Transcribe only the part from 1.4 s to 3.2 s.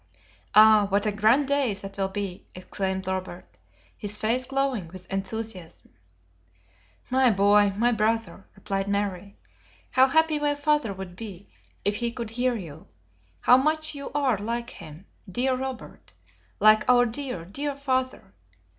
day that will be!" exclaimed